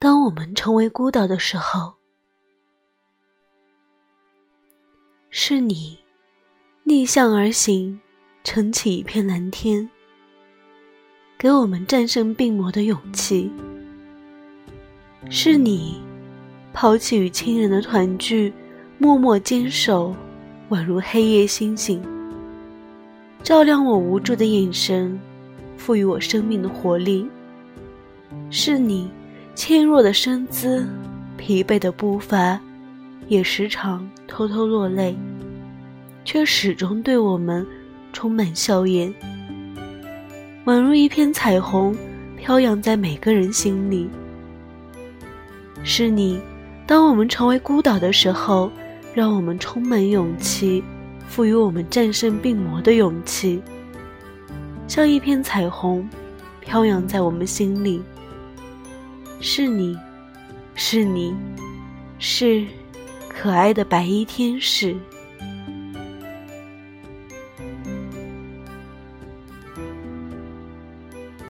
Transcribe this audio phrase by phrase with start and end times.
[0.00, 1.92] 当我们成为孤岛的时候，
[5.28, 5.98] 是你
[6.84, 8.00] 逆向而行，
[8.42, 9.90] 撑起一片蓝天，
[11.36, 13.52] 给我们战胜病魔的勇气。
[15.28, 16.00] 是你
[16.72, 18.50] 抛弃与亲人的团聚，
[18.96, 20.16] 默默坚守，
[20.70, 22.02] 宛如黑夜星星，
[23.42, 25.20] 照亮我无助的眼神，
[25.76, 27.28] 赋予我生命的活力。
[28.48, 29.10] 是你。
[29.54, 30.86] 纤弱的身姿，
[31.36, 32.58] 疲惫的步伐，
[33.28, 35.14] 也时常偷偷落泪，
[36.24, 37.66] 却始终对我们
[38.12, 39.12] 充满笑颜，
[40.64, 41.94] 宛如一片彩虹，
[42.36, 44.08] 飘扬在每个人心里。
[45.82, 46.40] 是你，
[46.86, 48.70] 当我们成为孤岛的时候，
[49.14, 50.82] 让我们充满勇气，
[51.26, 53.62] 赋予我们战胜病魔的勇气，
[54.88, 56.08] 像一片彩虹，
[56.60, 58.02] 飘扬在我们心里。
[59.42, 59.98] 是你
[60.74, 61.34] 是你
[62.18, 62.62] 是
[63.26, 64.94] 可爱的白衣天使。